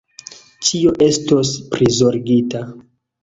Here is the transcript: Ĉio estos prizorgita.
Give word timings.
Ĉio 0.69 0.93
estos 1.07 1.51
prizorgita. 1.75 2.63